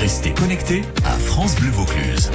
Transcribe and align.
Restez 0.00 0.32
connectés 0.32 0.80
à 1.04 1.10
France 1.10 1.56
Bleu 1.56 1.68
Vaucluse. 1.68 2.30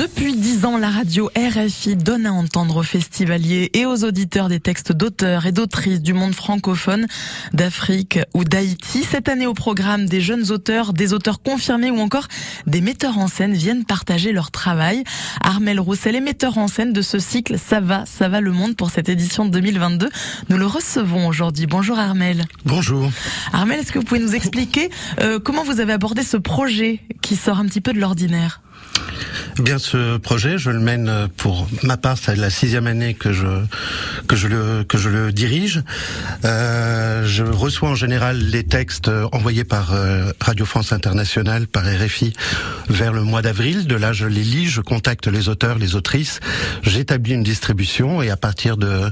Depuis 0.00 0.34
dix 0.34 0.64
ans, 0.64 0.78
la 0.78 0.88
radio 0.88 1.30
RFI 1.36 1.94
donne 1.94 2.24
à 2.24 2.32
entendre 2.32 2.78
aux 2.78 2.82
festivaliers 2.82 3.68
et 3.74 3.84
aux 3.84 4.02
auditeurs 4.02 4.48
des 4.48 4.58
textes 4.58 4.92
d'auteurs 4.92 5.44
et 5.44 5.52
d'autrices 5.52 6.00
du 6.00 6.14
monde 6.14 6.34
francophone, 6.34 7.06
d'Afrique 7.52 8.18
ou 8.32 8.44
d'Haïti. 8.44 9.04
Cette 9.04 9.28
année 9.28 9.46
au 9.46 9.52
programme, 9.52 10.06
des 10.06 10.22
jeunes 10.22 10.50
auteurs, 10.52 10.94
des 10.94 11.12
auteurs 11.12 11.42
confirmés 11.42 11.90
ou 11.90 11.98
encore 11.98 12.28
des 12.66 12.80
metteurs 12.80 13.18
en 13.18 13.28
scène 13.28 13.52
viennent 13.52 13.84
partager 13.84 14.32
leur 14.32 14.50
travail. 14.50 15.04
Armel 15.42 15.78
Roussel 15.78 16.16
est 16.16 16.22
metteur 16.22 16.56
en 16.56 16.66
scène 16.66 16.94
de 16.94 17.02
ce 17.02 17.18
cycle 17.18 17.58
Ça 17.58 17.80
va, 17.80 18.06
ça 18.06 18.30
va 18.30 18.40
le 18.40 18.52
monde 18.52 18.76
pour 18.76 18.88
cette 18.88 19.10
édition 19.10 19.44
2022. 19.44 20.08
Nous 20.48 20.56
le 20.56 20.64
recevons 20.64 21.28
aujourd'hui. 21.28 21.66
Bonjour 21.66 21.98
Armel. 21.98 22.46
Bonjour. 22.64 23.10
Armel, 23.52 23.80
est-ce 23.80 23.92
que 23.92 23.98
vous 23.98 24.06
pouvez 24.06 24.20
nous 24.20 24.34
expliquer 24.34 24.88
euh, 25.20 25.38
comment 25.38 25.62
vous 25.62 25.78
avez 25.78 25.92
abordé 25.92 26.22
ce 26.22 26.38
projet 26.38 27.00
qui 27.20 27.36
sort 27.36 27.58
un 27.58 27.66
petit 27.66 27.82
peu 27.82 27.92
de 27.92 28.00
l'ordinaire? 28.00 28.62
Bien, 29.58 29.78
ce 29.78 30.16
projet, 30.16 30.58
je 30.58 30.70
le 30.70 30.80
mène 30.80 31.28
pour 31.36 31.68
ma 31.82 31.96
part, 31.96 32.16
c'est 32.18 32.36
la 32.36 32.50
sixième 32.50 32.86
année 32.86 33.14
que 33.14 33.32
je 33.32 33.46
que 34.28 34.36
je 34.36 34.48
le 34.48 34.84
que 34.84 34.98
je 34.98 35.08
le 35.08 35.32
dirige. 35.32 35.82
Euh, 36.44 37.26
je 37.26 37.44
reçois 37.44 37.90
en 37.90 37.94
général 37.94 38.38
les 38.38 38.64
textes 38.64 39.10
envoyés 39.32 39.64
par 39.64 39.92
euh, 39.92 40.32
Radio 40.40 40.64
France 40.64 40.92
Internationale, 40.92 41.66
par 41.66 41.84
RFI, 41.84 42.32
vers 42.88 43.12
le 43.12 43.22
mois 43.22 43.42
d'avril. 43.42 43.86
De 43.86 43.96
là, 43.96 44.12
je 44.12 44.26
les 44.26 44.42
lis, 44.42 44.66
je 44.66 44.80
contacte 44.80 45.26
les 45.26 45.48
auteurs, 45.48 45.78
les 45.78 45.96
autrices, 45.96 46.40
j'établis 46.82 47.34
une 47.34 47.42
distribution 47.42 48.22
et 48.22 48.30
à 48.30 48.36
partir 48.36 48.76
de 48.76 49.10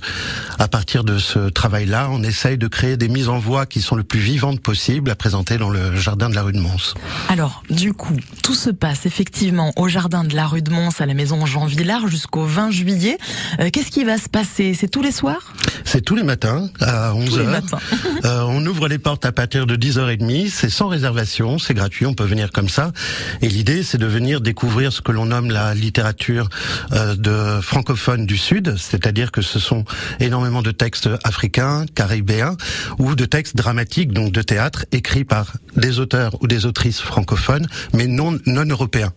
à 0.58 0.68
partir 0.68 1.04
de 1.04 1.18
ce 1.18 1.48
travail-là, 1.48 2.08
on 2.10 2.22
essaye 2.22 2.58
de 2.58 2.68
créer 2.68 2.96
des 2.96 3.08
mises 3.08 3.28
en 3.28 3.38
voix 3.38 3.66
qui 3.66 3.80
sont 3.80 3.96
le 3.96 4.04
plus 4.04 4.20
vivantes 4.20 4.60
possible 4.60 5.10
à 5.10 5.14
présenter 5.14 5.58
dans 5.58 5.70
le 5.70 5.96
jardin 5.96 6.28
de 6.28 6.34
la 6.34 6.42
rue 6.42 6.52
de 6.52 6.60
Mons. 6.60 6.94
Alors, 7.28 7.62
du 7.70 7.92
coup, 7.92 8.16
tout 8.42 8.54
se 8.54 8.70
passe 8.70 9.06
effectivement 9.06 9.72
au 9.76 9.88
jardin 9.88 10.24
de 10.24 10.34
la 10.34 10.37
rue 10.46 10.62
de 10.62 10.70
Mons 10.70 11.00
à 11.00 11.06
la 11.06 11.14
maison 11.14 11.44
Jean 11.46 11.66
Villard 11.66 12.08
jusqu'au 12.08 12.44
20 12.44 12.70
juillet. 12.70 13.18
Euh, 13.60 13.70
qu'est-ce 13.72 13.90
qui 13.90 14.04
va 14.04 14.18
se 14.18 14.28
passer? 14.28 14.74
C'est 14.74 14.88
tous 14.88 15.02
les 15.02 15.12
soirs? 15.12 15.52
C'est 15.90 16.02
tous 16.02 16.16
les 16.16 16.22
matins 16.22 16.68
à 16.82 17.14
11h. 17.14 17.62
euh, 18.26 18.42
on 18.46 18.64
ouvre 18.66 18.88
les 18.88 18.98
portes 18.98 19.24
à 19.24 19.32
partir 19.32 19.66
de 19.66 19.74
10h30, 19.74 20.50
c'est 20.50 20.68
sans 20.68 20.86
réservation, 20.86 21.58
c'est 21.58 21.72
gratuit, 21.72 22.04
on 22.04 22.12
peut 22.12 22.26
venir 22.26 22.52
comme 22.52 22.68
ça. 22.68 22.92
Et 23.40 23.48
l'idée 23.48 23.82
c'est 23.82 23.96
de 23.96 24.04
venir 24.04 24.42
découvrir 24.42 24.92
ce 24.92 25.00
que 25.00 25.12
l'on 25.12 25.24
nomme 25.24 25.50
la 25.50 25.74
littérature 25.74 26.50
euh, 26.92 27.14
de 27.14 27.62
francophone 27.62 28.26
du 28.26 28.36
Sud, 28.36 28.76
c'est-à-dire 28.76 29.32
que 29.32 29.40
ce 29.40 29.58
sont 29.58 29.86
énormément 30.20 30.60
de 30.60 30.72
textes 30.72 31.08
africains, 31.24 31.86
caribéens 31.94 32.58
ou 32.98 33.14
de 33.14 33.24
textes 33.24 33.56
dramatiques, 33.56 34.12
donc 34.12 34.30
de 34.30 34.42
théâtre, 34.42 34.84
écrits 34.92 35.24
par 35.24 35.54
des 35.74 36.00
auteurs 36.00 36.36
ou 36.42 36.48
des 36.48 36.66
autrices 36.66 37.00
francophones, 37.00 37.66
mais 37.94 38.06
non 38.06 38.38
non 38.44 38.66
européens. 38.66 39.14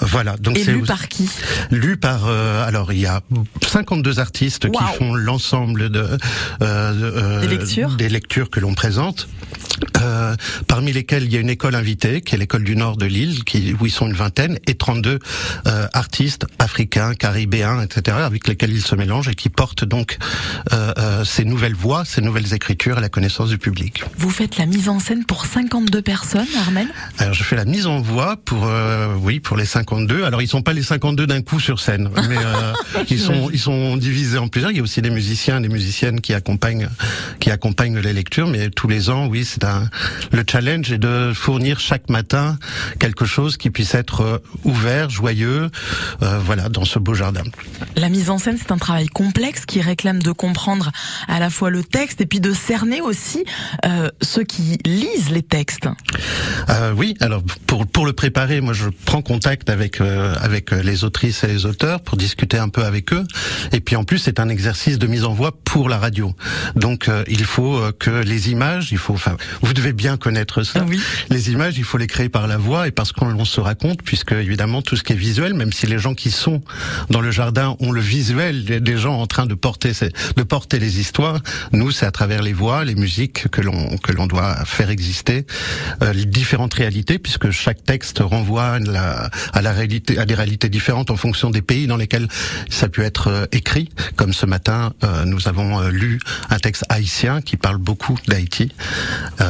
Voilà. 0.00 0.38
Donc 0.38 0.56
Et 0.56 0.64
lu 0.64 0.84
par 0.84 1.08
qui? 1.08 1.28
Lu 1.70 1.98
par 1.98 2.28
euh, 2.28 2.66
alors 2.66 2.94
il 2.94 3.00
y 3.00 3.06
a 3.06 3.20
52 3.66 4.20
artistes 4.20 4.70
qui 4.70 4.84
font 4.96 5.14
l'ensemble 5.14 5.90
de, 5.90 5.97
euh, 5.98 6.16
euh, 6.62 7.40
des 7.40 7.48
lectures 7.48 7.96
des 7.96 8.08
lectures 8.08 8.50
que 8.50 8.60
l'on 8.60 8.74
présente. 8.74 9.28
Euh, 10.00 10.34
parmi 10.66 10.92
lesquels 10.92 11.24
il 11.24 11.32
y 11.32 11.36
a 11.36 11.40
une 11.40 11.50
école 11.50 11.74
invitée, 11.74 12.20
qui 12.20 12.34
est 12.34 12.38
l'école 12.38 12.64
du 12.64 12.76
Nord 12.76 12.96
de 12.96 13.06
Lille, 13.06 13.44
qui, 13.44 13.74
où 13.80 13.86
ils 13.86 13.92
sont 13.92 14.06
une 14.06 14.14
vingtaine, 14.14 14.58
et 14.66 14.74
32 14.74 15.18
euh, 15.66 15.86
artistes 15.92 16.46
africains, 16.58 17.14
caribéens, 17.14 17.82
etc., 17.82 18.18
avec 18.20 18.48
lesquels 18.48 18.72
ils 18.72 18.82
se 18.82 18.94
mélangent 18.94 19.28
et 19.28 19.34
qui 19.34 19.48
portent 19.48 19.84
donc 19.84 20.18
euh, 20.72 20.92
euh, 20.98 21.24
ces 21.24 21.44
nouvelles 21.44 21.74
voix, 21.74 22.04
ces 22.04 22.20
nouvelles 22.20 22.54
écritures 22.54 22.98
à 22.98 23.00
la 23.00 23.08
connaissance 23.08 23.48
du 23.48 23.58
public. 23.58 24.04
Vous 24.16 24.30
faites 24.30 24.56
la 24.58 24.66
mise 24.66 24.88
en 24.88 24.98
scène 24.98 25.24
pour 25.24 25.46
52 25.46 26.02
personnes, 26.02 26.46
Armel? 26.58 26.88
Alors 27.18 27.34
je 27.34 27.42
fais 27.42 27.56
la 27.56 27.64
mise 27.64 27.86
en 27.86 28.00
voix 28.00 28.36
pour, 28.36 28.70
oui, 29.20 29.40
pour 29.40 29.56
les 29.56 29.64
52. 29.64 30.24
Alors 30.24 30.42
ils 30.42 30.48
sont 30.48 30.62
pas 30.62 30.72
les 30.72 30.82
52 30.82 31.26
d'un 31.26 31.42
coup 31.42 31.60
sur 31.60 31.80
scène, 31.80 32.10
mais 32.28 32.36
ils 33.10 33.20
sont 33.20 33.50
ils 33.52 33.58
sont 33.58 33.96
divisés 33.96 34.38
en 34.38 34.48
plusieurs. 34.48 34.70
Il 34.70 34.76
y 34.76 34.80
a 34.80 34.82
aussi 34.82 35.02
des 35.02 35.10
musiciens, 35.10 35.60
des 35.60 35.68
musiciennes 35.68 36.20
qui 36.20 36.34
accompagnent 36.34 36.88
qui 37.40 37.50
accompagnent 37.50 37.98
les 37.98 38.12
lectures, 38.12 38.48
mais 38.48 38.70
tous 38.70 38.88
les 38.88 39.10
ans, 39.10 39.26
oui, 39.26 39.44
c'est 39.44 39.64
le 40.32 40.44
challenge 40.48 40.92
est 40.92 40.98
de 40.98 41.32
fournir 41.34 41.80
chaque 41.80 42.08
matin 42.08 42.58
quelque 42.98 43.24
chose 43.24 43.56
qui 43.56 43.70
puisse 43.70 43.94
être 43.94 44.20
euh, 44.22 44.38
ouvert, 44.64 45.10
joyeux, 45.10 45.70
euh, 46.22 46.38
voilà, 46.44 46.68
dans 46.68 46.84
ce 46.84 46.98
beau 46.98 47.14
jardin. 47.14 47.42
La 47.96 48.08
mise 48.08 48.30
en 48.30 48.38
scène, 48.38 48.56
c'est 48.58 48.72
un 48.72 48.78
travail 48.78 49.08
complexe 49.08 49.66
qui 49.66 49.80
réclame 49.80 50.22
de 50.22 50.32
comprendre 50.32 50.90
à 51.26 51.40
la 51.40 51.50
fois 51.50 51.70
le 51.70 51.82
texte 51.82 52.20
et 52.20 52.26
puis 52.26 52.40
de 52.40 52.52
cerner 52.52 53.00
aussi 53.00 53.44
euh, 53.84 54.10
ceux 54.22 54.44
qui 54.44 54.78
lisent 54.84 55.30
les 55.30 55.42
textes. 55.42 55.88
Euh, 56.68 56.92
oui, 56.96 57.14
alors 57.20 57.42
pour 57.66 57.86
pour 57.86 58.06
le 58.06 58.12
préparer, 58.12 58.60
moi 58.60 58.72
je 58.72 58.88
prends 59.04 59.22
contact 59.22 59.70
avec 59.70 60.00
euh, 60.00 60.34
avec 60.40 60.70
les 60.70 61.04
autrices 61.04 61.44
et 61.44 61.48
les 61.48 61.66
auteurs 61.66 62.00
pour 62.00 62.16
discuter 62.16 62.58
un 62.58 62.68
peu 62.68 62.84
avec 62.84 63.12
eux. 63.12 63.24
Et 63.72 63.80
puis 63.80 63.96
en 63.96 64.04
plus, 64.04 64.18
c'est 64.18 64.40
un 64.40 64.48
exercice 64.48 64.98
de 64.98 65.06
mise 65.06 65.24
en 65.24 65.32
voix 65.32 65.52
pour 65.64 65.88
la 65.88 65.98
radio. 65.98 66.34
Donc 66.76 67.10
il 67.28 67.44
faut 67.44 67.80
que 67.98 68.10
les 68.10 68.50
images, 68.50 68.92
il 68.92 68.98
faut, 68.98 69.14
enfin, 69.14 69.36
vous 69.62 69.74
devez 69.74 69.92
bien 69.92 70.16
connaître 70.16 70.62
ça. 70.62 70.84
Oui. 70.86 71.00
Les 71.30 71.50
images, 71.50 71.78
il 71.78 71.84
faut 71.84 71.98
les 71.98 72.06
créer 72.06 72.28
par 72.28 72.46
la 72.46 72.56
voix 72.56 72.88
et 72.88 72.90
parce 72.90 73.12
qu'on 73.12 73.44
se 73.44 73.60
raconte, 73.60 74.02
puisque 74.02 74.32
évidemment 74.32 74.82
tout 74.82 74.96
ce 74.96 75.02
qui 75.02 75.12
est 75.12 75.16
visuel, 75.16 75.54
même 75.54 75.72
si 75.72 75.86
les 75.86 75.98
gens 75.98 76.14
qui 76.14 76.30
sont 76.30 76.62
dans 77.10 77.20
le 77.20 77.30
jardin 77.30 77.76
ont 77.80 77.92
le 77.92 78.00
visuel 78.00 78.64
des 78.64 78.96
gens 78.96 79.20
en 79.20 79.26
train 79.26 79.46
de 79.46 79.54
porter 79.54 79.92
de 80.36 80.42
porter 80.42 80.78
les 80.78 81.00
histoires, 81.00 81.40
nous 81.72 81.90
c'est 81.90 82.06
à 82.06 82.10
travers 82.10 82.42
les 82.42 82.52
voix, 82.52 82.84
les 82.84 82.94
musiques 82.94 83.48
que 83.48 83.60
l'on 83.60 83.96
que 83.98 84.12
l'on 84.12 84.26
doit 84.26 84.64
faire 84.64 84.90
exister 84.90 85.46
euh, 86.02 86.12
les 86.12 86.24
différentes 86.24 86.74
réalités, 86.74 87.18
puisque 87.18 87.50
chaque 87.50 87.82
texte 87.84 88.18
renvoie 88.20 88.70
à 88.74 88.78
la, 88.78 89.30
à 89.52 89.62
la 89.62 89.72
réalité, 89.72 90.18
à 90.18 90.26
des 90.26 90.34
réalités 90.34 90.68
différentes 90.68 91.10
en 91.10 91.16
fonction 91.16 91.50
des 91.50 91.62
pays 91.62 91.86
dans 91.86 91.96
lesquels 91.96 92.28
ça 92.68 92.88
peut 92.88 93.02
être 93.02 93.28
euh, 93.28 93.46
écrit. 93.52 93.88
Comme 94.16 94.32
ce 94.32 94.46
matin, 94.46 94.92
euh, 95.04 95.24
nous 95.24 95.48
avons 95.48 95.80
euh, 95.80 95.90
lu 95.90 96.20
un 96.50 96.58
texte 96.58 96.84
haïtien 96.88 97.40
qui 97.40 97.56
parle 97.56 97.78
beaucoup 97.78 98.18
d'Haïti. 98.28 98.72
Euh, 99.40 99.47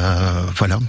voilà. 0.55 0.79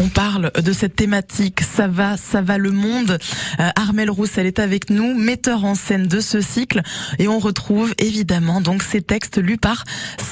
On 0.00 0.08
parle 0.08 0.50
de 0.62 0.72
cette 0.72 0.96
thématique, 0.96 1.60
ça 1.60 1.86
va, 1.86 2.16
ça 2.16 2.40
va 2.40 2.58
le 2.58 2.70
monde. 2.70 3.18
Euh, 3.58 3.68
Armel 3.76 4.10
Roussel 4.10 4.46
est 4.46 4.58
avec 4.58 4.88
nous, 4.88 5.14
metteur 5.14 5.64
en 5.64 5.74
scène 5.74 6.06
de 6.06 6.20
ce 6.20 6.40
cycle, 6.40 6.80
et 7.18 7.28
on 7.28 7.38
retrouve 7.38 7.94
évidemment 7.98 8.60
donc 8.60 8.82
ces 8.82 9.02
textes 9.02 9.38
lus 9.38 9.58
par 9.58 9.84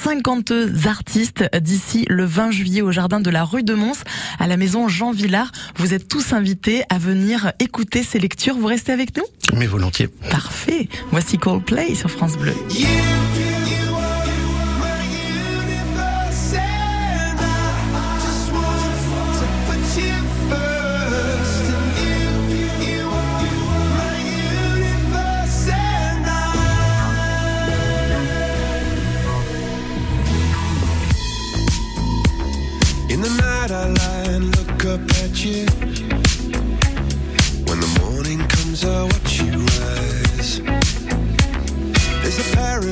50 0.03 0.51
artistes 0.85 1.45
d'ici 1.61 2.05
le 2.09 2.25
20 2.25 2.51
juillet 2.51 2.81
au 2.81 2.91
jardin 2.91 3.19
de 3.19 3.29
la 3.29 3.43
rue 3.43 3.63
de 3.63 3.73
Mons, 3.73 4.03
à 4.39 4.47
la 4.47 4.57
maison 4.57 4.87
Jean 4.87 5.11
Villard. 5.11 5.51
Vous 5.75 5.93
êtes 5.93 6.07
tous 6.07 6.33
invités 6.33 6.83
à 6.89 6.97
venir 6.97 7.51
écouter 7.59 8.03
ces 8.03 8.19
lectures. 8.19 8.55
Vous 8.55 8.67
restez 8.67 8.91
avec 8.91 9.15
nous? 9.17 9.23
Mais 9.53 9.67
volontiers. 9.67 10.07
Parfait. 10.29 10.89
Voici 11.11 11.37
Coldplay 11.37 11.95
sur 11.95 12.09
France 12.09 12.37
Bleu. 12.37 12.53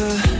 the 0.00 0.39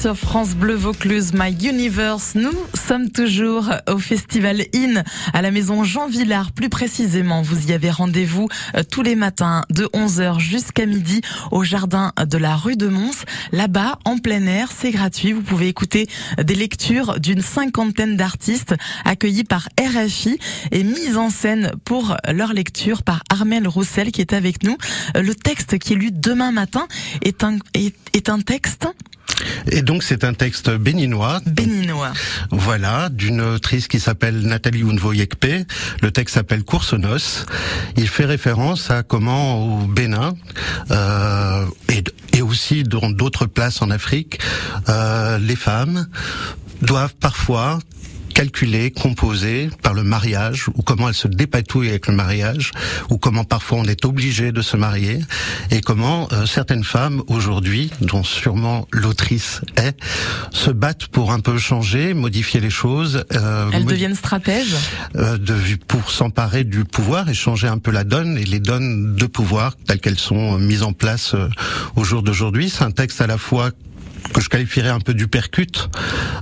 sur 0.00 0.16
France 0.16 0.54
Bleu 0.54 0.74
Vaucluse, 0.74 1.32
My 1.34 1.50
Universe. 1.50 2.34
Nous 2.36 2.52
sommes 2.86 3.10
toujours 3.10 3.70
au 3.90 3.98
Festival 3.98 4.62
In 4.72 5.02
à 5.32 5.42
la 5.42 5.50
maison 5.50 5.82
Jean 5.82 6.06
Villard. 6.06 6.52
Plus 6.52 6.68
précisément, 6.68 7.42
vous 7.42 7.68
y 7.68 7.72
avez 7.72 7.90
rendez-vous 7.90 8.48
euh, 8.76 8.82
tous 8.88 9.02
les 9.02 9.16
matins 9.16 9.64
de 9.70 9.86
11h 9.86 10.38
jusqu'à 10.38 10.86
midi 10.86 11.20
au 11.50 11.64
jardin 11.64 12.12
de 12.24 12.38
la 12.38 12.54
rue 12.54 12.76
de 12.76 12.86
Mons. 12.86 13.24
Là-bas, 13.50 13.98
en 14.04 14.18
plein 14.18 14.46
air, 14.46 14.68
c'est 14.76 14.92
gratuit. 14.92 15.32
Vous 15.32 15.42
pouvez 15.42 15.66
écouter 15.66 16.06
des 16.40 16.54
lectures 16.54 17.18
d'une 17.18 17.42
cinquantaine 17.42 18.16
d'artistes 18.16 18.76
accueillis 19.04 19.44
par 19.44 19.68
RFI 19.80 20.38
et 20.70 20.84
mis 20.84 21.16
en 21.16 21.30
scène 21.30 21.72
pour 21.84 22.16
leur 22.28 22.52
lecture 22.52 23.02
par 23.02 23.24
Armel 23.30 23.66
Roussel 23.66 24.12
qui 24.12 24.20
est 24.20 24.32
avec 24.32 24.62
nous. 24.62 24.76
Euh, 25.16 25.22
Le 25.22 25.34
texte 25.34 25.78
qui 25.78 25.94
est 25.94 25.96
lu 25.96 26.10
demain 26.12 26.52
matin 26.52 26.86
est 27.22 27.42
un, 27.42 27.58
est, 27.74 27.96
est 28.14 28.28
un 28.28 28.40
texte 28.40 28.86
donc 29.88 30.02
c'est 30.02 30.22
un 30.22 30.34
texte 30.34 30.68
béninois. 30.68 31.40
béninois. 31.46 32.12
Voilà, 32.50 33.08
d'une 33.08 33.40
autrice 33.40 33.88
qui 33.88 34.00
s'appelle 34.00 34.42
Nathalie 34.42 34.82
Unvoyekpe. 34.82 35.66
Le 36.02 36.10
texte 36.10 36.34
s'appelle 36.34 36.62
Course 36.62 36.92
aux 36.92 36.98
noces. 36.98 37.46
Il 37.96 38.06
fait 38.06 38.26
référence 38.26 38.90
à 38.90 39.02
comment 39.02 39.64
au 39.64 39.86
Bénin 39.86 40.34
euh, 40.90 41.64
et, 41.88 42.04
et 42.36 42.42
aussi 42.42 42.82
dans 42.82 43.08
d'autres 43.08 43.46
places 43.46 43.80
en 43.80 43.90
Afrique, 43.90 44.38
euh, 44.90 45.38
les 45.38 45.56
femmes 45.56 46.06
doivent 46.82 47.14
parfois 47.18 47.78
calculer, 48.38 48.92
composer 48.92 49.68
par 49.82 49.94
le 49.94 50.04
mariage, 50.04 50.68
ou 50.76 50.82
comment 50.82 51.08
elles 51.08 51.14
se 51.14 51.26
dépatouillent 51.26 51.88
avec 51.88 52.06
le 52.06 52.14
mariage, 52.14 52.70
ou 53.10 53.18
comment 53.18 53.42
parfois 53.42 53.78
on 53.78 53.84
est 53.84 54.04
obligé 54.04 54.52
de 54.52 54.62
se 54.62 54.76
marier, 54.76 55.18
et 55.72 55.80
comment 55.80 56.28
euh, 56.30 56.46
certaines 56.46 56.84
femmes 56.84 57.24
aujourd'hui, 57.26 57.90
dont 58.00 58.22
sûrement 58.22 58.86
l'autrice 58.92 59.60
est, 59.76 59.96
se 60.52 60.70
battent 60.70 61.08
pour 61.08 61.32
un 61.32 61.40
peu 61.40 61.58
changer, 61.58 62.14
modifier 62.14 62.60
les 62.60 62.70
choses, 62.70 63.24
euh, 63.34 63.70
Elles 63.72 63.84
deviennent 63.86 64.14
stratèges? 64.14 64.76
euh, 65.16 65.36
de, 65.36 65.56
pour 65.88 66.12
s'emparer 66.12 66.62
du 66.62 66.84
pouvoir 66.84 67.28
et 67.28 67.34
changer 67.34 67.66
un 67.66 67.78
peu 67.78 67.90
la 67.90 68.04
donne 68.04 68.38
et 68.38 68.44
les 68.44 68.60
donnes 68.60 69.16
de 69.16 69.26
pouvoir 69.26 69.74
telles 69.84 69.98
qu'elles 69.98 70.16
sont 70.16 70.54
euh, 70.54 70.58
mises 70.58 70.84
en 70.84 70.92
place 70.92 71.34
euh, 71.34 71.48
au 71.96 72.04
jour 72.04 72.22
d'aujourd'hui. 72.22 72.70
C'est 72.70 72.84
un 72.84 72.92
texte 72.92 73.20
à 73.20 73.26
la 73.26 73.36
fois 73.36 73.72
que 74.34 74.40
je 74.40 74.48
qualifierais 74.48 74.88
un 74.90 75.00
peu 75.00 75.14
du 75.14 75.28
percute, 75.28 75.88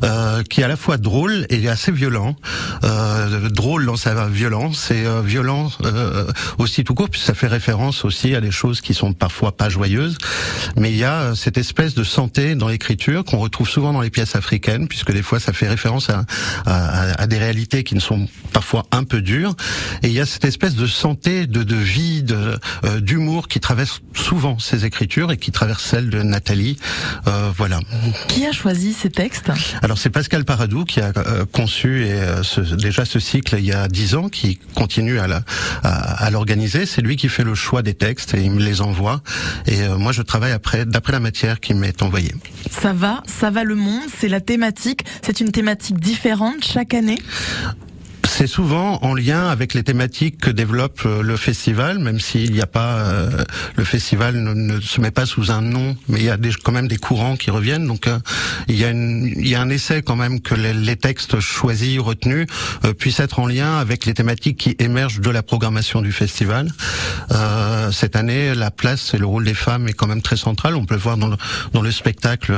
euh, 0.02 0.42
qui 0.42 0.60
est 0.60 0.64
à 0.64 0.68
la 0.68 0.76
fois 0.76 0.96
drôle 0.96 1.46
et 1.50 1.68
assez 1.68 1.92
violent. 1.92 2.36
Euh, 2.84 3.48
drôle 3.48 3.86
dans 3.86 3.96
sa 3.96 4.28
violence 4.28 4.90
et 4.90 5.06
euh, 5.06 5.22
violent 5.22 5.70
euh, 5.84 6.26
aussi 6.58 6.84
tout 6.84 6.94
court, 6.94 7.08
puisque 7.08 7.26
ça 7.26 7.34
fait 7.34 7.46
référence 7.46 8.04
aussi 8.04 8.34
à 8.34 8.40
des 8.40 8.50
choses 8.50 8.80
qui 8.80 8.94
sont 8.94 9.12
parfois 9.12 9.56
pas 9.56 9.68
joyeuses. 9.68 10.18
Mais 10.76 10.90
il 10.90 10.96
y 10.96 11.04
a 11.04 11.20
euh, 11.20 11.34
cette 11.34 11.58
espèce 11.58 11.94
de 11.94 12.04
santé 12.04 12.54
dans 12.54 12.68
l'écriture 12.68 13.24
qu'on 13.24 13.38
retrouve 13.38 13.68
souvent 13.68 13.92
dans 13.92 14.00
les 14.00 14.10
pièces 14.10 14.36
africaines, 14.36 14.88
puisque 14.88 15.12
des 15.12 15.22
fois 15.22 15.40
ça 15.40 15.52
fait 15.52 15.68
référence 15.68 16.10
à, 16.10 16.24
à, 16.66 17.22
à 17.22 17.26
des 17.26 17.38
réalités 17.38 17.84
qui 17.84 17.94
ne 17.94 18.00
sont 18.00 18.28
parfois 18.52 18.86
un 18.92 19.04
peu 19.04 19.20
dures. 19.20 19.54
Et 20.02 20.08
il 20.08 20.12
y 20.12 20.20
a 20.20 20.26
cette 20.26 20.44
espèce 20.44 20.74
de 20.74 20.86
santé, 20.86 21.46
de, 21.46 21.62
de 21.62 21.76
vie, 21.76 22.24
euh, 22.30 23.00
d'humour 23.00 23.48
qui 23.48 23.60
traverse 23.60 24.00
souvent 24.14 24.58
ces 24.58 24.84
écritures 24.84 25.32
et 25.32 25.36
qui 25.36 25.52
traverse 25.52 25.84
celle 25.84 26.10
de 26.10 26.22
Nathalie. 26.22 26.78
Euh, 27.26 27.50
voilà. 27.66 27.80
Qui 28.28 28.46
a 28.46 28.52
choisi 28.52 28.92
ces 28.92 29.10
textes 29.10 29.50
Alors 29.82 29.98
c'est 29.98 30.10
Pascal 30.10 30.44
Paradou 30.44 30.84
qui 30.84 31.00
a 31.00 31.12
euh, 31.16 31.44
conçu 31.50 32.06
et, 32.06 32.12
euh, 32.12 32.42
ce- 32.42 32.60
déjà 32.60 33.04
ce 33.04 33.18
cycle 33.18 33.56
il 33.58 33.64
y 33.64 33.72
a 33.72 33.88
dix 33.88 34.14
ans, 34.14 34.28
qui 34.28 34.58
continue 34.74 35.18
à, 35.18 35.26
la- 35.26 35.42
à, 35.82 36.24
à 36.24 36.30
l'organiser. 36.30 36.86
C'est 36.86 37.02
lui 37.02 37.16
qui 37.16 37.28
fait 37.28 37.42
le 37.44 37.54
choix 37.54 37.82
des 37.82 37.94
textes 37.94 38.34
et 38.34 38.42
il 38.42 38.50
me 38.52 38.62
les 38.62 38.80
envoie. 38.82 39.20
Et 39.66 39.82
euh, 39.82 39.96
moi 39.98 40.12
je 40.12 40.22
travaille 40.22 40.52
après 40.52 40.84
d'après 40.86 41.12
la 41.12 41.20
matière 41.20 41.58
qui 41.60 41.74
m'est 41.74 42.02
envoyée. 42.02 42.34
Ça 42.70 42.92
va, 42.92 43.22
ça 43.26 43.50
va 43.50 43.64
le 43.64 43.74
monde, 43.74 44.02
c'est 44.16 44.28
la 44.28 44.40
thématique. 44.40 45.04
C'est 45.22 45.40
une 45.40 45.50
thématique 45.50 45.98
différente 45.98 46.64
chaque 46.64 46.94
année? 46.94 47.18
C'est 48.38 48.46
souvent 48.46 48.98
en 49.00 49.14
lien 49.14 49.48
avec 49.48 49.72
les 49.72 49.82
thématiques 49.82 50.36
que 50.36 50.50
développe 50.50 51.00
euh, 51.06 51.22
le 51.22 51.38
festival, 51.38 51.98
même 51.98 52.20
s'il 52.20 52.52
n'y 52.52 52.60
a 52.60 52.66
pas, 52.66 52.98
euh, 52.98 53.30
le 53.76 53.84
festival 53.84 54.36
ne, 54.36 54.78
se 54.78 55.00
met 55.00 55.10
pas 55.10 55.24
sous 55.24 55.50
un 55.50 55.62
nom, 55.62 55.96
mais 56.10 56.18
il 56.18 56.26
y 56.26 56.28
a 56.28 56.36
des, 56.36 56.50
quand 56.50 56.70
même 56.70 56.86
des 56.86 56.98
courants 56.98 57.36
qui 57.36 57.50
reviennent. 57.50 57.86
Donc 57.86 58.06
euh, 58.06 58.18
il 58.68 58.76
y 58.76 58.84
a 58.84 58.90
une, 58.90 59.24
il 59.24 59.48
y 59.48 59.54
a 59.54 59.62
un 59.62 59.70
essai 59.70 60.02
quand 60.02 60.16
même 60.16 60.42
que 60.42 60.54
les, 60.54 60.74
les 60.74 60.96
textes 60.96 61.40
choisis, 61.40 61.98
retenus, 61.98 62.46
euh, 62.84 62.92
puissent 62.92 63.20
être 63.20 63.38
en 63.38 63.46
lien 63.46 63.78
avec 63.78 64.04
les 64.04 64.12
thématiques 64.12 64.58
qui 64.58 64.76
émergent 64.80 65.20
de 65.20 65.30
la 65.30 65.42
programmation 65.42 66.02
du 66.02 66.12
festival. 66.12 66.70
Euh, 67.30 67.90
cette 67.90 68.16
année, 68.16 68.54
la 68.54 68.70
place 68.70 69.14
et 69.14 69.18
le 69.18 69.24
rôle 69.24 69.46
des 69.46 69.54
femmes 69.54 69.88
est 69.88 69.94
quand 69.94 70.08
même 70.08 70.20
très 70.20 70.36
central. 70.36 70.76
On 70.76 70.84
peut 70.84 70.96
le 70.96 71.00
voir 71.00 71.16
dans 71.16 71.28
le, 71.28 71.36
dans 71.72 71.80
le 71.80 71.90
spectacle, 71.90 72.54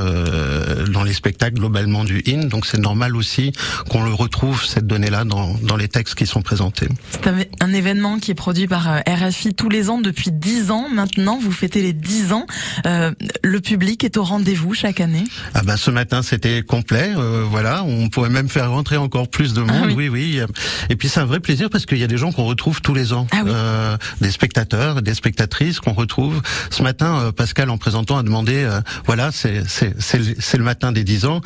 dans 0.90 1.04
les 1.04 1.12
spectacles 1.12 1.54
globalement 1.54 2.02
du 2.02 2.20
IN. 2.26 2.48
Donc 2.48 2.66
c'est 2.66 2.78
normal 2.80 3.14
aussi 3.14 3.52
qu'on 3.90 4.02
le 4.02 4.12
retrouve 4.12 4.64
cette 4.64 4.88
donnée-là 4.88 5.22
dans, 5.22 5.54
dans 5.68 5.76
les 5.76 5.86
textes 5.88 6.14
qui 6.16 6.26
sont 6.26 6.42
présentés. 6.42 6.88
C'est 7.10 7.26
un, 7.28 7.36
un 7.60 7.72
événement 7.72 8.18
qui 8.18 8.30
est 8.32 8.34
produit 8.34 8.66
par 8.66 8.88
euh, 8.90 8.98
RFI 9.06 9.54
tous 9.54 9.68
les 9.68 9.90
ans 9.90 10.00
depuis 10.00 10.32
10 10.32 10.70
ans. 10.70 10.88
Maintenant, 10.92 11.38
vous 11.40 11.52
fêtez 11.52 11.82
les 11.82 11.92
10 11.92 12.32
ans. 12.32 12.46
Euh, 12.86 13.12
le 13.44 13.60
public 13.60 14.02
est 14.02 14.16
au 14.16 14.24
rendez-vous 14.24 14.74
chaque 14.74 15.00
année. 15.00 15.24
Ah 15.54 15.60
ben 15.64 15.76
ce 15.76 15.90
matin 15.90 16.22
c'était 16.22 16.62
complet, 16.62 17.12
euh, 17.16 17.44
voilà. 17.48 17.84
On 17.84 18.08
pourrait 18.08 18.30
même 18.30 18.48
faire 18.48 18.70
rentrer 18.70 18.96
encore 18.96 19.28
plus 19.28 19.52
de 19.54 19.60
monde. 19.60 19.70
Ah 19.84 19.86
oui, 19.94 20.08
oui. 20.08 20.40
oui. 20.40 20.40
Et 20.88 20.96
puis 20.96 21.08
c'est 21.08 21.20
un 21.20 21.26
vrai 21.26 21.40
plaisir 21.40 21.68
parce 21.70 21.84
qu'il 21.86 21.98
y 21.98 22.04
a 22.04 22.08
des 22.08 22.18
gens 22.18 22.32
qu'on 22.32 22.44
retrouve 22.46 22.80
tous 22.80 22.94
les 22.94 23.12
ans, 23.12 23.26
Ah 23.30 23.42
oui. 23.44 23.50
Euh, 23.54 23.96
des 24.20 24.30
spectateurs, 24.30 25.02
des 25.02 25.14
spectatrices 25.14 25.80
qu'on 25.80 25.92
retrouve. 25.92 26.40
Ce 26.70 26.82
matin, 26.82 27.30
Pascal 27.36 27.68
en 27.70 27.76
présentant 27.78 28.16
a 28.18 28.22
demandé, 28.22 28.66
voilà, 29.04 29.30
c'est 29.32 29.62
c'est 29.68 29.94
c'est 30.00 30.56
le- 30.56 30.64
matin 30.64 30.92
des 30.92 31.04
10 31.04 31.24
ans. 31.26 31.40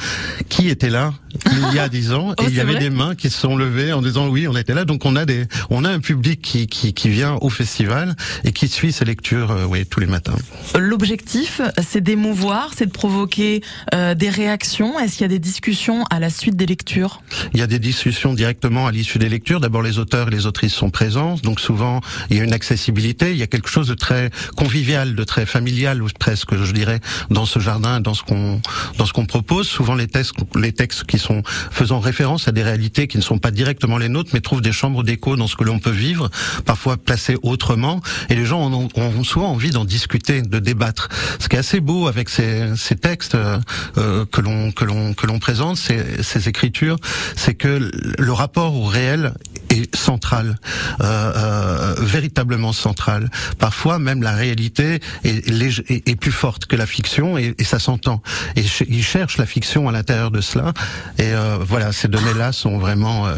Qui 0.49 0.69
était 0.69 0.91
là 0.91 1.13
il 1.47 1.75
y 1.75 1.79
a 1.79 1.89
10 1.89 2.13
ans? 2.13 2.35
Oh, 2.39 2.43
Et 2.43 2.47
il 2.49 2.55
y 2.55 2.61
avait 2.61 2.79
des 2.79 2.91
mains 2.91 3.15
qui 3.15 3.31
se 3.31 3.39
sont 3.39 3.57
levées 3.57 3.93
en 3.93 4.03
disant 4.03 4.12
oui, 4.17 4.47
on 4.49 4.57
était 4.57 4.75
là. 4.75 4.85
Donc 4.85 5.05
on 5.05 5.17
a 5.17 5.25
des, 5.25 5.47
on 5.71 5.85
a 5.85 5.91
un 5.91 6.01
public 6.01 6.41
qui 6.41 6.67
qui, 6.67 6.93
qui 6.93 7.09
vient 7.09 7.37
au 7.41 7.51
festival 7.51 8.15
et 8.45 8.53
qui 8.53 8.69
suit 8.69 8.93
ces 8.93 9.05
lectures, 9.05 9.51
euh, 9.51 9.65
oui, 9.65 9.87
tous 9.87 10.01
les 10.01 10.07
matins. 10.07 10.35
L'objectif, 10.79 11.61
c'est 11.83 12.01
d'émouvoir, 12.01 12.71
c'est 12.77 12.87
de 12.87 12.91
provoquer 12.93 13.63
euh, 13.95 14.15
des 14.15 14.31
réactions. 14.31 14.99
Est-ce 14.99 15.13
qu'il 15.13 15.23
y 15.23 15.25
a 15.25 15.29
des 15.29 15.39
discussions 15.39 16.05
à 16.11 16.21
la 16.21 16.31
suite 16.31 16.57
des 16.57 16.67
lectures? 16.67 17.23
Il 17.55 17.61
y 17.61 17.63
a 17.63 17.67
des 17.67 17.79
discussions 17.79 18.35
directement 18.35 18.87
à 18.87 18.93
l'issue 18.93 19.19
des 19.19 19.29
lectures. 19.29 19.61
D'abord, 19.61 19.83
les 19.83 19.99
auteurs 19.99 20.29
et 20.29 20.31
les 20.31 20.47
autrices 20.47 20.75
sont 20.75 20.91
présents, 20.91 21.37
donc 21.43 21.61
souvent 21.61 22.01
il 22.31 22.37
y 22.37 22.41
a 22.41 22.45
une 22.45 22.53
accessibilité, 22.53 23.33
il 23.33 23.39
y 23.39 23.43
a 23.43 23.47
quelque 23.47 23.69
chose 23.69 23.89
de 23.89 23.95
très 23.95 24.31
convivial, 24.57 25.15
de 25.15 25.25
très 25.25 25.47
familial 25.47 26.03
ou 26.03 26.09
presque, 26.19 26.55
je 26.57 26.73
dirais, 26.73 27.01
dans 27.31 27.47
ce 27.47 27.59
jardin, 27.59 28.01
dans 28.01 28.15
ce 28.15 28.23
qu'on 28.23 28.61
dans 28.99 29.07
ce 29.07 29.13
qu'on 29.13 29.27
propose. 29.27 29.69
Souvent 29.69 29.95
les 29.95 30.07
textes, 30.07 30.35
les 30.57 30.73
textes 30.73 31.05
qui 31.05 31.19
sont 31.19 31.43
faisant 31.71 32.01
référence 32.01 32.49
à 32.49 32.53
des 32.53 32.63
réalités 32.63 33.07
qui 33.07 33.17
ne 33.19 33.23
sont 33.23 33.39
pas 33.39 33.51
directement 33.51 33.99
les 34.03 34.09
nôtres, 34.09 34.31
mais 34.35 34.41
trouvent 34.41 34.61
des 34.61 34.73
chambres 34.73 35.03
d'écho 35.03 35.37
dans 35.37 35.47
ce 35.47 35.57
que 35.57 35.65
l'on 35.65 35.79
peut 35.79 35.91
vivre, 35.91 36.31
parfois 36.65 36.97
placées 36.97 37.37
autrement, 37.43 38.01
et 38.29 38.35
les 38.35 38.45
gens 38.45 38.71
ont, 38.71 38.89
ont 38.95 39.25
souvent 39.25 39.49
envie 39.49 39.71
d'en 39.71 39.85
discuter, 39.85 40.43
de 40.43 40.59
débattre. 40.59 41.09
Ce 41.39 41.49
qui 41.49 41.57
est 41.57 41.61
assez 41.61 41.81
beau 41.81 42.07
avec 42.07 42.29
ces, 42.29 42.75
textes 43.01 43.35
euh, 43.35 44.27
que 44.27 44.41
l'on 44.41 44.71
que 44.71 44.85
l'on 44.85 45.15
que 45.15 45.27
l'on 45.27 45.39
présente, 45.39 45.77
ces, 45.77 46.23
ces 46.23 46.49
écritures, 46.49 46.97
c'est 47.37 47.55
que 47.55 47.91
le 48.19 48.33
rapport 48.33 48.75
au 48.75 48.85
réel 48.85 49.33
est 49.73 49.95
central, 49.97 50.57
euh, 51.01 51.05
euh, 51.05 51.95
véritablement 52.01 52.73
central. 52.73 53.31
Parfois, 53.59 53.99
même 53.99 54.23
la 54.23 54.33
réalité 54.35 55.01
est, 55.25 55.49
lég- 55.49 55.85
est, 55.89 56.09
est 56.09 56.17
plus 56.17 56.33
forte 56.33 56.67
que 56.67 56.77
la 56.77 56.87
fiction 56.87 57.39
et, 57.39 57.55
et 57.59 57.65
ça 57.65 57.79
s'entend. 57.79 58.23
Et 58.57 58.63
ch- 58.63 58.85
ils 58.89 59.03
cherchent 59.05 59.39
la 59.39 59.47
fiction 59.47 59.89
à 59.89 59.93
l'intérieur 59.93 60.31
de 60.31 60.41
cela. 60.41 60.73
Et 61.19 61.33
euh, 61.33 61.59
voilà, 61.61 61.93
ces 61.93 62.09
données-là 62.09 62.53
sont 62.53 62.79
vraiment, 62.79 63.27
euh, 63.27 63.35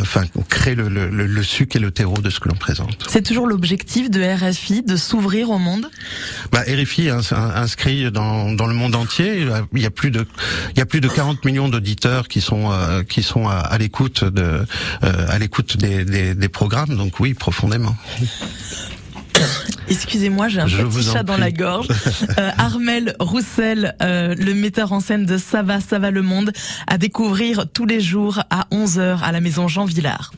enfin, 0.00 0.24
créent 0.48 0.74
le, 0.74 0.88
le, 0.88 1.08
le, 1.08 1.26
le 1.26 1.42
suc 1.42 1.76
et 1.76 1.78
le 1.78 1.90
terreau 1.90 2.18
de 2.18 2.30
ce 2.30 2.40
que 2.40 2.48
l'on 2.48 2.56
présente. 2.56 3.06
C'est 3.08 3.22
toujours 3.22 3.46
l'objectif 3.46 4.10
de 4.10 4.20
RFI 4.22 4.82
de 4.82 4.96
s'ouvrir 4.96 5.50
au 5.50 5.58
monde? 5.58 5.86
Bah, 6.52 6.62
RFI 6.62 7.06
est 7.06 7.10
ins- 7.10 7.32
inscrit 7.54 8.10
dans, 8.10 8.52
dans 8.52 8.66
le 8.66 8.74
monde 8.74 8.94
entier. 8.94 9.46
Il 9.74 9.82
y 9.82 9.86
a 9.86 9.90
plus 9.90 10.10
de 10.10 10.26
il 10.74 10.78
y 10.78 10.82
a 10.82 10.86
plus 10.86 11.00
de 11.00 11.08
40 11.08 11.44
millions 11.44 11.68
d'auditeurs 11.68 12.28
qui 12.28 12.40
sont 12.40 12.70
euh, 12.72 13.02
qui 13.02 13.22
sont 13.22 13.48
à, 13.48 13.76
l'écoute 13.78 14.24
de 14.24 14.64
à 15.02 15.38
l'écoute 15.38 15.59
des, 15.62 16.04
des, 16.04 16.34
des 16.34 16.48
programmes. 16.48 16.96
Donc 16.96 17.20
oui, 17.20 17.34
profondément. 17.34 17.94
Excusez-moi, 19.88 20.48
j'ai 20.48 20.60
un 20.60 20.66
Je 20.66 20.82
petit 20.82 21.02
chat 21.02 21.22
dans 21.22 21.36
la 21.36 21.50
gorge. 21.50 21.88
Euh, 22.38 22.50
Armel 22.58 23.16
Roussel, 23.18 23.96
euh, 24.02 24.34
le 24.38 24.54
metteur 24.54 24.92
en 24.92 25.00
scène 25.00 25.26
de 25.26 25.36
Ça 25.36 25.62
va, 25.62 25.80
ça 25.80 25.98
va 25.98 26.10
le 26.10 26.22
monde, 26.22 26.52
à 26.86 26.96
découvrir 26.96 27.66
tous 27.72 27.86
les 27.86 28.00
jours 28.00 28.40
à 28.50 28.66
11h 28.70 29.20
à 29.22 29.32
la 29.32 29.40
maison 29.40 29.68
Jean 29.68 29.84
Villard. 29.84 30.32